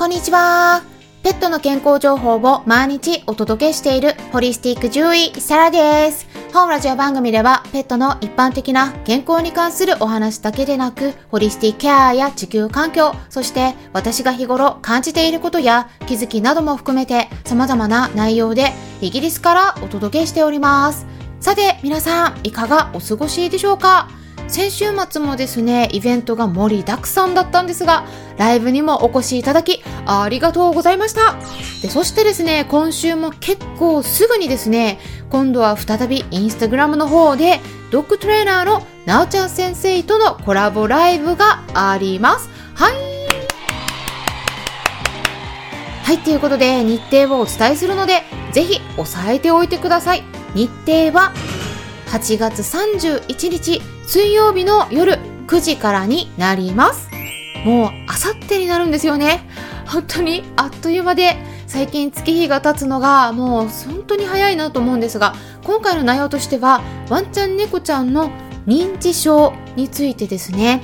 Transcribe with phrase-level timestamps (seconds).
[0.00, 0.82] こんにちは。
[1.22, 6.26] ペットの健康情報を毎日お届けしているホリスティック獣医サラです。
[6.54, 18.72] 本ラジオ番組ではペットの一般的な健康に関するお話だけでなく、ホリスティックケアや地球環境、そして私が日頃感じていることや気づきなども含めて様々な内容で
[19.02, 21.04] イギリスからお届けしております。
[21.40, 24.08] さて皆さんいかがお過ごしでしょうか？
[24.50, 28.04] 先週末もですね、イベントが盛りだくさんだったんですが、
[28.36, 31.36] ライブにもお越しいただき、ありがとうございました。
[31.82, 34.98] で、そしてですね、今週も結構すぐにですね、
[35.30, 37.60] 今度は再びインスタグラムの方で、
[37.92, 42.50] ドッグトレーナーのなおちゃん先生とのコラボライブがあります。
[42.74, 42.94] はい。
[46.02, 50.24] はい、ということで日程をお伝えするので、ぜひ押さえておいてください。
[50.56, 51.32] 日程は
[52.08, 57.08] 8月31日水曜日の夜9時からになります。
[57.64, 59.48] もうあさってになるんですよね。
[59.86, 61.36] 本当にあっという間で
[61.68, 68.32] 最近月日が経つのがもう本当に早いなと思うんですが今回の内容としてはワンちゃん猫ちゃんの
[68.66, 70.82] 認知症についてですね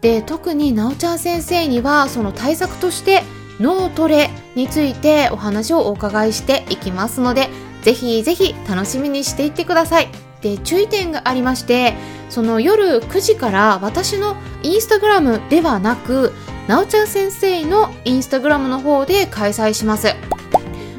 [0.00, 3.22] で特になおちゃん先生にはその対策として
[3.60, 7.50] 脳トレについてお話をお伺いしていきますので
[7.82, 11.94] ぜひぜひ楽しみにしていってくださいで注意点がありまして
[12.28, 16.32] その夜9時から私のインスタグラムではなく
[16.68, 20.08] なおちゃん先生のインスタグラムの方で開催します、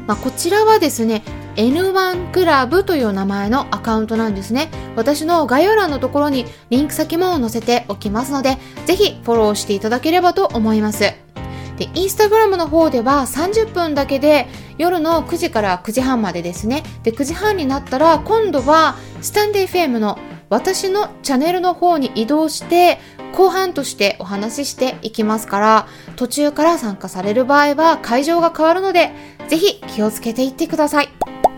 [0.08, 1.22] まあ、こちらはですね
[1.54, 4.68] N1 クラブという名前のアカウントなんですね。
[4.94, 11.14] 私の概要欄のところにリンク先も載せておきますのでぜひフォローしていただければと思います。
[11.76, 14.46] でインスタグラムの方では30分だけで
[14.78, 16.82] 夜の9時から9時半までですね。
[17.02, 22.98] で9時半になったら今度はスタンデー FM の私のチャンネルの方に移動して
[23.32, 29.10] 後半としてお話ししていきますから途中から参加される場合は会場が変わるので
[29.48, 31.08] ぜひ気をつけていってください。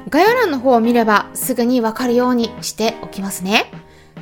[0.09, 3.71] 概要欄の方を見ればすぐにわかるようにしておきますね。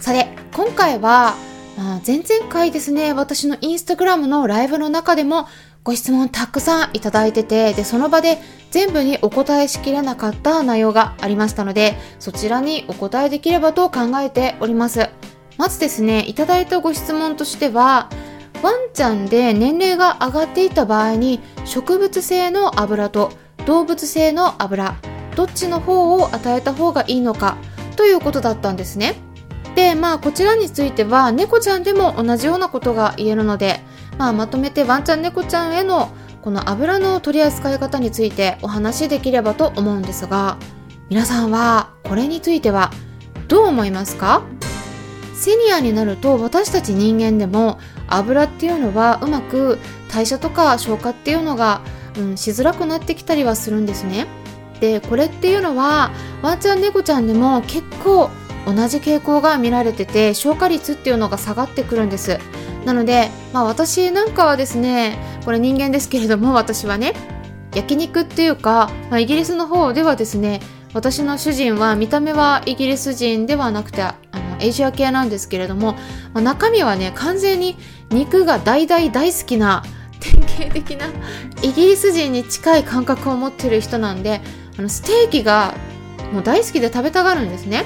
[0.01, 1.37] さて今回は、
[1.77, 3.12] まあ、前々回ですね。
[3.12, 5.47] 私のインスタグラムのライブの中でも
[5.87, 8.41] ご質問たくさんいただいてて、で、その場で
[8.73, 15.09] 全部にお答えしきれなかった内容がありましたので、そちらにお答えできればと考えております。
[15.59, 18.11] まずですね、いただいたご質問としては、
[18.65, 23.31] ワンちゃんで年齢が上がっていた場合に植物性の油と
[23.65, 24.97] 動物性の油
[25.37, 27.59] どっちの方を与えた方がいいのか
[27.95, 29.15] ということだったんですね
[29.77, 33.81] でまあこちらについては猫ちゃんでも同じようなことが言えるので
[34.19, 36.10] まあ、まとめてワンちゃん猫ちゃんへの
[36.43, 40.59] この油の取り扱い方についてお話しできればと思うんですが
[41.09, 42.91] 皆さんはこれについては
[43.49, 44.43] どう思いますか？
[45.34, 47.78] セニアになると私たち人間でも
[48.09, 49.78] 油っていうのはうまく
[50.10, 51.82] 代謝とか消化っていうのが、
[52.16, 54.26] うん、しづらくなってきたりはするんですね。
[54.81, 56.10] でこれっていうのは
[56.43, 58.31] ワンちゃん猫ちゃんでも結構
[58.66, 62.38] 同じ傾向が見られてて消化率っていうのが下がってくるんです。
[62.87, 67.15] なので、まあ、私なんかはですねこれ人間ですけれども私はね
[67.75, 70.61] 焼肉っていうか、まあ、イギリスの方ではですね
[70.95, 75.95] 私の主人は見た目はイギリス人ではなくてあのエイジア系なんですけれども、
[76.33, 77.77] まあ、中身はね完全に
[78.11, 79.83] 肉が大大大好きな
[80.21, 81.09] 典型的な
[81.63, 84.41] イギリス人に近い感覚を持ってる人なんで
[84.79, 85.75] あのステーキが
[86.33, 87.85] もう大好きで食べたがるんですね。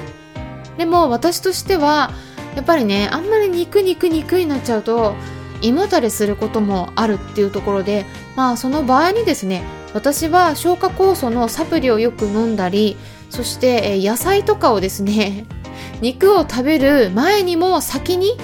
[0.77, 2.11] でも私としては
[2.55, 5.15] やっぱりねあんまり肉肉肉になっちゃうと
[5.61, 9.63] 胃もたれすることもあるっていうところでまあその場合にですね
[9.93, 12.97] 私は消化酵素のサプリをよく飲んだり
[13.29, 15.45] そして野菜とかをですね
[16.01, 18.37] 肉を食べる前にも先に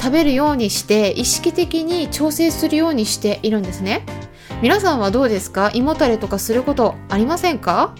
[0.00, 4.04] 食べるようにして意識的に調整するようにしているんですね。
[4.62, 5.70] 皆さんはどうですか？
[5.74, 7.94] 胃もたれとかすることありませんか？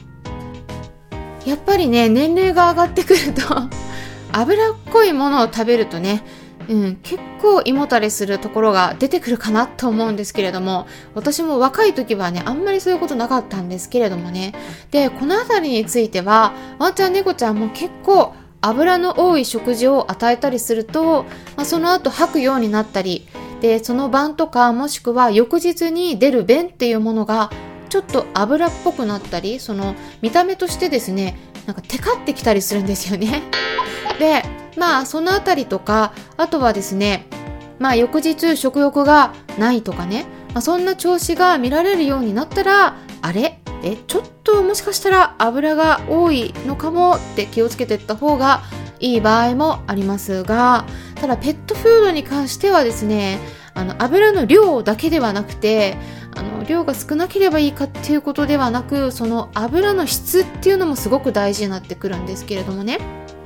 [1.44, 3.42] やっぱりね年齢が上がってくると
[4.32, 6.22] 脂っこいものを食べるとね、
[6.68, 14.54] うん、結構胃もたれするところが出てくるかなと思うんですけれども、私も若い時はね、あんまりそういうことなかったんですけれどもね。
[14.90, 21.24] で、この辺りについては、ワンちゃん猫ちゃんも結構油の多い食事を与えたりすると、
[21.56, 23.26] まあ、その後吐くようになったり、
[23.62, 27.50] で、その晩とかもしくは翌日に出る便っていうものが
[27.88, 33.42] ちょっと油っぽくなったり、その見た目としてですね、なんかテカってきたりするんですよね。
[34.18, 34.42] で
[34.76, 37.26] まあそのあたりとかあとはですね
[37.78, 43.60] まあ翌日食欲がないとかね、まあ、そんな調子が見られるようになったらあれ？
[43.84, 48.62] えちょっともしかしたら油が多いのかもって気をつけていった方が
[48.98, 50.84] いい場合もありますが
[51.14, 53.38] ただペットフードに関してはですね
[53.74, 55.96] あの油の量だけではなくて
[56.34, 62.98] あの量が少なければいいかっていうことではなくその油の質っていうのもすごく大事になってくるんですけれどもね。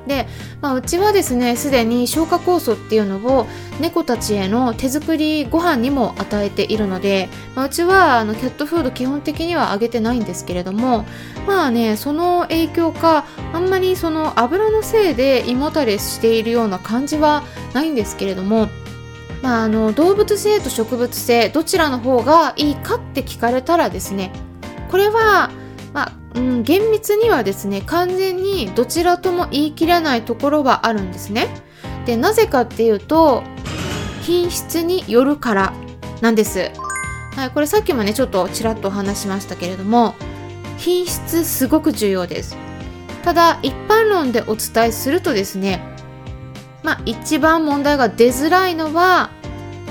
[0.06, 0.26] で、
[0.60, 3.46] まあ、うちはですねすでに消化酵素っていうのを
[3.80, 11.04] 猫たちへの手作りご飯にも与えているので、まあ、うちはあのキャットフード基本的にはあげてないんですけれども
[11.46, 17.42] まあねその影響かあんまりその油のせいで胃もたれしているような感じは
[17.74, 18.68] ないんですけれども
[19.42, 24.32] まあ、あの動物性と植物性どちらの方がいいかって聞かれたらですね
[24.88, 25.50] これは、
[26.34, 31.48] うん、厳密にはですね完全にどちらとも言い切れないところはあるんですね。
[32.06, 33.42] でなぜかっていうと
[34.22, 35.72] 品質によるから
[36.20, 36.70] なんです、
[37.36, 40.14] はい、これさっきもねちょっとちらっとお話しましたけれども
[40.78, 42.56] 品質すごく重要です。
[43.22, 45.92] ただ一般論でお伝えするとですね
[46.82, 49.30] まあ、一番問題が出づらいのは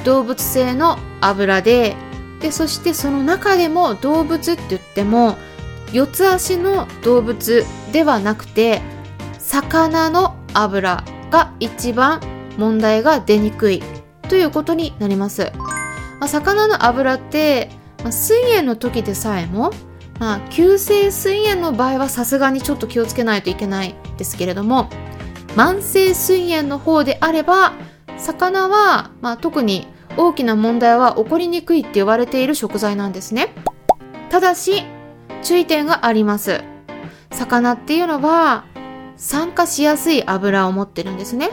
[0.04, 1.96] 動物性の油で
[2.40, 5.38] でそしてその中でも動物って言っても
[5.94, 8.82] 四つ足の動物ではなくて
[9.38, 12.22] 魚の油が一番
[12.58, 13.84] 問題が出にくい
[14.30, 15.52] ということになります、
[16.20, 17.70] まあ、魚の油って、
[18.04, 19.72] まあ、水炎の時でさえも、
[20.20, 24.90] まあ、急性水炎の場合はさすがにちょっと気をつけないといけないですけれども
[25.56, 27.74] 慢性膵炎の方であれば
[28.18, 33.54] 魚は、まあ、特に大きな問題は起こりにくいって言われている食材なんですね。
[34.30, 34.84] ただし
[35.42, 36.64] 注意点があります
[37.32, 38.66] 魚っていうのは
[39.18, 41.50] 酸化しやすい油を持ってるんですね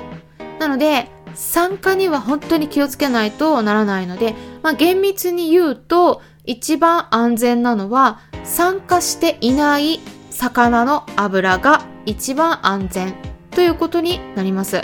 [0.58, 10.00] なので酸化には本当に気をつけないとならないので、まあ、厳密に言うと一番安全なのは酸化していない
[10.31, 13.14] 魚の油が一番安全
[13.50, 14.82] ということになります。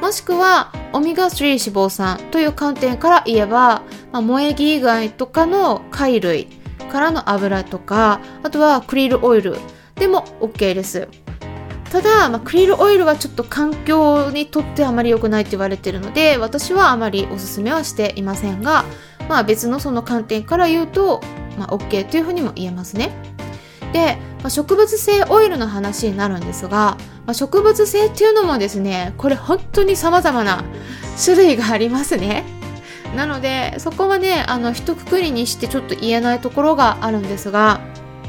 [0.00, 3.82] もしくは、オメガ3脂肪酸という観点から言えば、
[4.12, 6.48] まあ、萌え木以外とかの貝類
[6.90, 9.56] からの油とか、あとはクリールオイル
[9.94, 11.08] でも OK です。
[11.90, 18.84] ただ、まあ、クリールオイルはちょっと環境にとってあまり良くないって言われてるので、私はあまりおすすめはしていませんが、
[19.28, 21.20] まあ別のその観点から言うと、
[21.58, 23.10] まあ OK というふうにも言えますね。
[23.92, 26.96] で、まあ、植物性オイルの話になるんですが、
[27.26, 30.64] まあ、植物性っていうのもですねこれ本当に様々な
[31.22, 32.44] 種類がありますね
[33.14, 37.80] なのでそこはねあの一括りにしてちょっと言えないところがあるんですが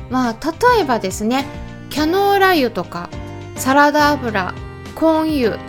[0.09, 1.45] まあ例えばですね
[1.89, 3.09] キャノーラ油とか
[3.55, 4.53] サラダ油
[4.95, 5.59] コーン油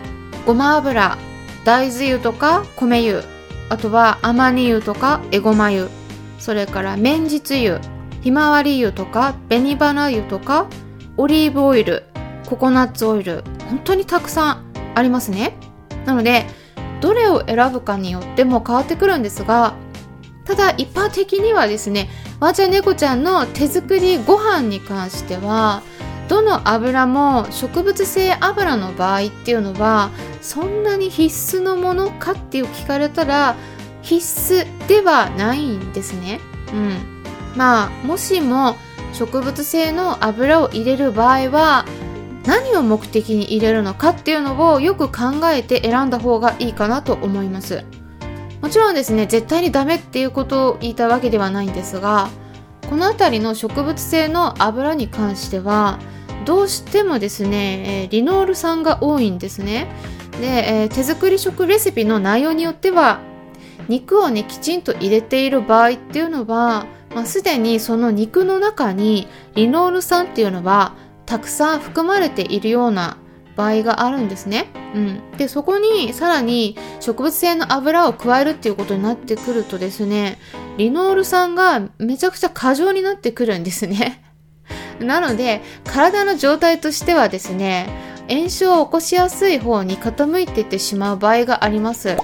[0.45, 1.17] ごま油
[1.63, 3.23] 大豆油とか米油
[3.69, 5.87] あとはアマニ油とかエゴマ油
[6.39, 7.79] それから綿実油
[8.21, 10.67] ひまわり油とか紅花油とか
[11.17, 12.03] オリーブオイル
[12.47, 15.55] ココナッツオイル本当にたくさんありますね。
[16.05, 16.45] なので
[17.03, 19.73] どれを選ぶかによっても変わってくるんですが
[20.45, 22.09] ただ一般的にはですね
[22.39, 25.83] ワーちゃん猫ちゃんの手作りご飯に関しては
[26.29, 30.11] どの油も植物性油の場合っていうのは
[30.41, 33.57] そんなに必須のものかっていう聞かれたら
[34.01, 36.39] 必須ではないんですね。
[36.73, 37.23] うん。
[37.57, 38.77] まあもしも
[39.11, 41.85] 植物性の油を入れる場合は
[42.45, 47.83] 何を目的に入れるのかっていうのをよく考えて選んだ方がいいかなと思います。
[48.61, 52.29] もちろんですね絶対にダメっていうことを言いたわけではないんですが
[52.89, 55.99] この辺りの植物性の油に関しては
[56.45, 59.87] どうしてもですね、リノール酸が多いんですね。
[60.41, 63.19] で、手作り食レシピの内容によっては
[63.87, 66.85] 肉をねきちんと入れている場合っていうのは、
[67.15, 70.95] まあ、すでにその肉の中にリノール酸っていうのは
[71.33, 73.17] たくさん含まれているような
[73.55, 74.67] 場合があるんですね。
[74.93, 80.37] うん、でそこにさらに植物性の油を加えるっていうことになってくるとですね
[80.77, 84.23] リノール酸がめちゃくちゃ過剰になってくるんですね。
[85.01, 87.89] なので体の状態としてはですね
[88.29, 92.15] 炎症を起こしやすい方に傾いていってしまう場合があります。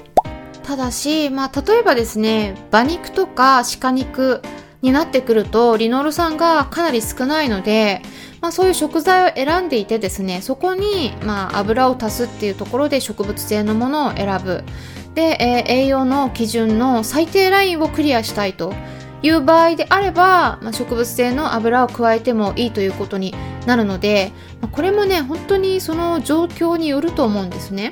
[0.62, 4.44] ただし、まあ、例えばですね馬肉とか鹿肉
[4.82, 8.02] になってくるとリノール酸がかなり少ないので
[8.42, 14.64] まあ、そういう食材を選んでいてですねそこに、まあ、油を足すっていうところで植物性のものを選ぶ。
[15.16, 18.74] で、えー、栄養の基準の最低ラインをクリアしたいと
[19.22, 23.34] いう場合であれば、まあ、植物性の油を加えてもいいということに
[23.66, 24.32] なるので、
[24.62, 27.92] まあ、これもね本当にその状況によると思うんですね。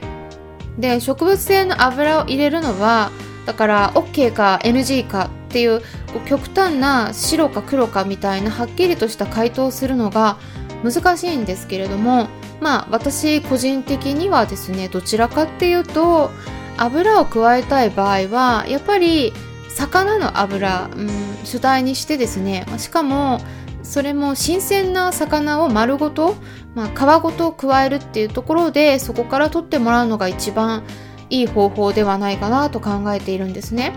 [0.78, 3.10] で植物性の油を入れるのは
[3.48, 5.86] だから OK か NG かっていうこ
[6.24, 10.38] う極端な白か黒かみたいなはっきりとした回答をするのが
[10.84, 12.28] 難しいんですけれども
[12.60, 16.32] まあ私個人的にはですねどちらかっていうと
[16.78, 19.34] 油を加えたい場合はやっぱり
[19.70, 21.10] 魚の油、うん、
[21.44, 23.40] 主体にしてですねしかも
[23.84, 26.36] それも新鮮な魚を丸ごと、
[26.76, 30.84] まあ、皮ごと加えるっていうところでそこから取ってもらうのが一番
[31.30, 33.94] いい方法ではないかなと考えているんですね。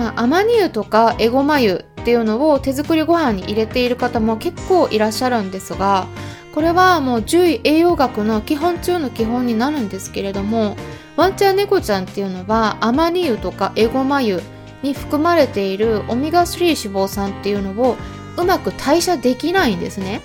[0.00, 6.06] まあ、アマニ油とかエゴマ油っていうのを手作りご飯に入れている方も結構いらっしゃるんですが
[6.54, 10.74] これはもう獣医栄養学の基本中の基本になるんですけれども
[11.16, 14.40] ワンちゃん猫ちゃんっていうのはアマニ油とかエゴマ油
[14.82, 17.98] に含まれているオメガ3脂肪酸っていうのを
[18.38, 20.22] うまく代謝できないんですね。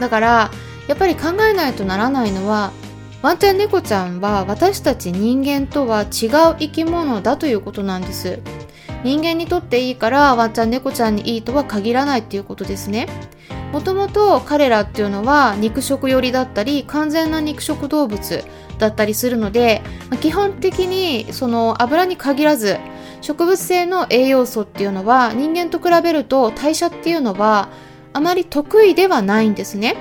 [0.00, 0.50] だから
[0.88, 2.72] やっぱり考えないとならないのは
[3.22, 6.08] ワンちゃん猫ちゃんは私たち人間とは違う
[6.58, 8.40] 生き物だということなんです。
[9.04, 13.08] 人間にとっていいからワンちゃん猫ちゃんにいいとは限らないっていうことですね。
[13.72, 18.44] もともと彼らっていうのは肉食寄りだったり完全な肉食動物
[18.78, 19.80] だったりするので
[20.20, 22.78] 基本的にその油に限らず
[23.22, 27.68] 植物性の栄養素っていうのは人間と比べると代謝っていうのは
[28.12, 29.96] あまり得意ではないんですね。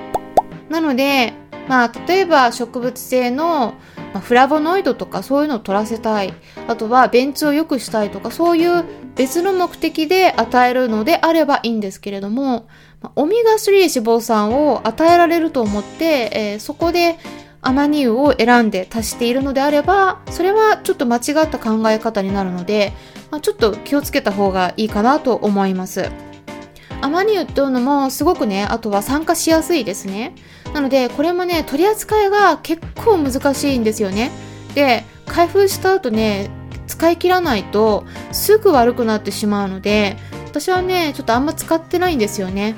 [0.69, 1.33] なので
[1.69, 3.75] まあ例えば植物性の
[4.13, 6.33] まあ、フラボノイドとかそういうのを取らせたい
[6.67, 8.83] あとは便通を良くしたいとかそういう
[9.15, 12.67] 別の目的で与えるのであればいいんですけれども、
[13.01, 17.17] まあ、オメガ3脂肪酸を与えられると思って、えー、そこで
[17.61, 22.93] アマニ油を選んで足しているのであればそれはちょっと間違った考え方になるので、
[23.29, 26.30] まあ、ちょっと気をつけた方がいいかなと思います。
[27.01, 30.35] アマニ油っていうのもすごくねあとは酸化しやすいですね。
[30.73, 34.31] なのでこれもね取り扱いが結構難しいんですよね。
[34.75, 36.49] で開封した後ね
[36.87, 40.17] 使い切らないとすぐ悪くなってしまうので
[40.47, 42.75] 私はねちょっとあんま使ってないんですよね。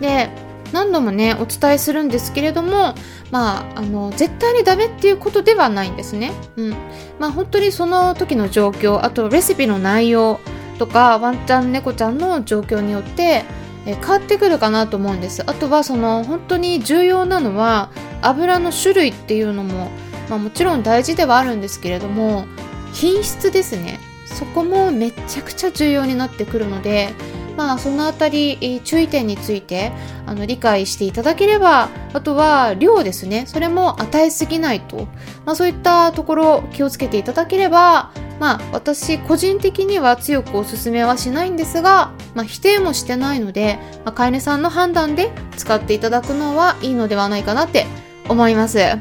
[0.00, 0.28] で
[0.72, 2.94] 何度もねお伝えするんですけれども
[3.30, 6.32] まああの絶対にダメっていうことではないんですね。
[6.56, 6.70] うん。
[7.18, 10.40] まあ本当にその時の状況あとレシピの内容
[10.78, 13.44] とかワンちゃん猫ちゃんの状況によって
[13.86, 15.42] え変わってくるかなと思うんです。
[15.46, 17.90] あとはその本当に重要なのは
[18.22, 19.90] 油の種類っていうのも、
[20.28, 22.46] まあ、もちろん大事ではあるんですけれども
[22.92, 24.00] 品質ですね。
[24.24, 27.14] そこもめちゃくちゃ重要になってくるので
[27.56, 29.92] まあそのあたり注意点について
[30.26, 33.44] あの理解していただければあとは量ですね。
[33.46, 35.06] それも与えすぎないと、
[35.44, 47.86] まあ、そういったところを気をつけていただければまあ私個人的には強くおすすめはしないんですが、まあ、否定もしてないので、まあ、飼い主さんの判断で使っていただくのはいいのではないかなって
[48.28, 48.78] 思います。
[48.78, 48.98] っ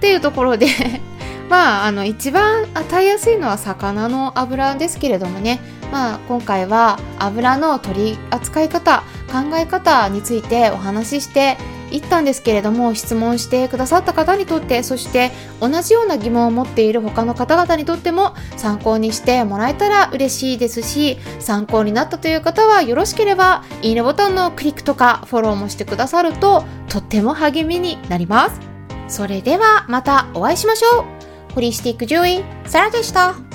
[0.00, 0.66] ていうところで
[1.50, 5.58] まあ、あの一番与えやすいのは魚の油ですけれどもね、
[5.90, 11.56] まあ、今回は油の取り扱い方考え方についてお話しして
[11.90, 15.30] 言ったんですけれども質問してくださった方にとってそして
[15.60, 28.60] 同じような疑問を持っている他の方々にとっても参考にしてもらえたら嬉しいですし参考になったという方はよろしければいいねボタンのクリックとかフォローもしてくださるととっても励みになります。
[29.08, 31.54] それではまたお会いしましょう。
[31.54, 33.49] ホリスティック獣医サラでした。